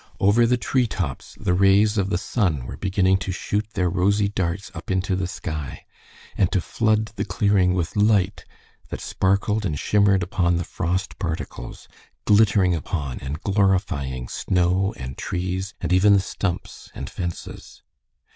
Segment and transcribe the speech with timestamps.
[0.19, 4.71] Over the treetops the rays of the sun were beginning to shoot their rosy darts
[4.73, 5.85] up into the sky,
[6.35, 8.43] and to flood the clearing with light
[8.89, 11.87] that sparkled and shimmered upon the frost particles,
[12.25, 17.83] glittering upon and glorifying snow and trees, and even the stumps and fences.